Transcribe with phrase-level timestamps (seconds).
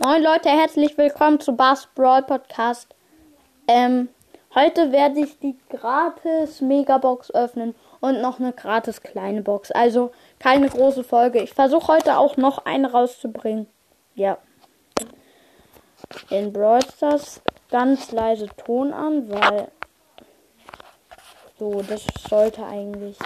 [0.00, 2.94] Moin Leute, herzlich willkommen zu Bass Brawl Podcast.
[3.66, 4.08] Ähm,
[4.54, 9.72] heute werde ich die gratis Megabox öffnen und noch eine gratis kleine Box.
[9.72, 11.40] Also keine große Folge.
[11.42, 13.66] Ich versuche heute auch noch eine rauszubringen.
[14.14, 14.38] Ja.
[16.30, 19.66] In Brawl Stars ganz leise Ton an, weil
[21.58, 23.18] so, das sollte eigentlich.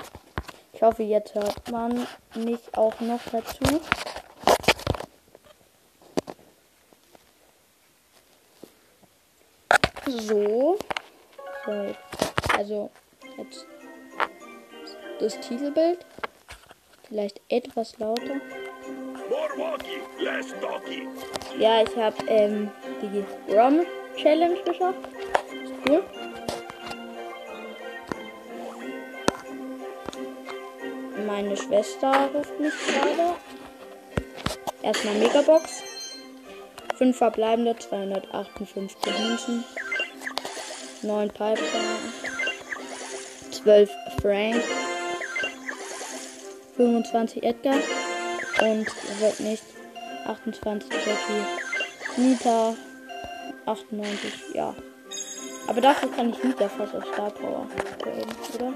[0.73, 3.82] Ich hoffe, jetzt hört man mich auch noch dazu.
[10.07, 10.79] So.
[11.65, 11.95] so.
[12.57, 12.91] Also,
[13.39, 13.67] jetzt
[15.23, 16.05] das Titelbild.
[17.09, 18.41] Vielleicht etwas lauter.
[21.59, 22.71] Ja, ich habe ähm,
[23.01, 24.99] die ROM Challenge geschafft.
[25.65, 26.03] Ist cool.
[31.27, 33.37] Meine Schwester ruft mich gerade.
[34.83, 35.83] Erstmal Megabox.
[36.97, 39.64] 5 verbleibende, 258 Münzen.
[41.03, 41.56] 9 Piper,
[43.50, 44.62] 12 Frank,
[46.77, 47.75] 25 Edgar
[48.61, 48.86] und
[49.20, 49.64] wird nicht
[50.27, 52.75] 28 Jackie, Nita
[53.67, 54.75] 98, ja.
[55.67, 57.66] Aber dafür kann ich Nita fast auf Star Power
[57.98, 58.72] traden, oder?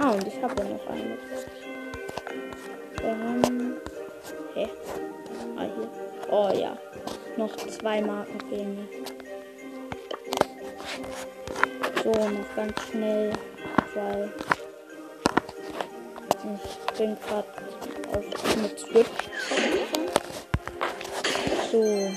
[0.00, 1.18] Ah, und ich habe ja noch eine.
[3.02, 3.76] Ähm,
[4.54, 4.68] hä?
[5.56, 5.88] Ah, hier.
[6.30, 6.87] Oh ja.
[7.38, 8.88] Noch zwei Marken fehlen.
[12.02, 13.32] So, noch ganz schnell,
[13.94, 14.32] weil
[16.42, 17.46] ich bin gerade
[18.12, 19.08] auf mit Switch.
[21.70, 22.10] So,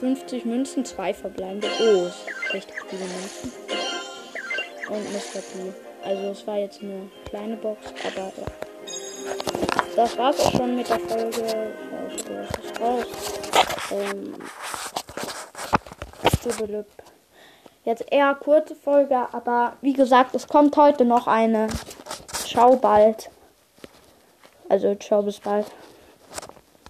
[0.00, 1.68] 50 Münzen, zwei verbleibende.
[1.80, 2.10] Oh,
[2.52, 3.52] richtig viele Münzen.
[4.88, 5.42] Und Mr.
[5.42, 5.72] P.
[6.02, 8.65] Also es war jetzt eine kleine Box, aber ja.
[9.94, 11.72] Das war's auch schon mit der Folge.
[12.10, 13.06] Ich weiß, was ist raus.
[13.90, 14.34] Ähm,
[17.84, 21.68] Jetzt eher kurze Folge, aber wie gesagt, es kommt heute noch eine.
[22.44, 23.30] Ciao bald.
[24.68, 25.66] Also ciao bis bald.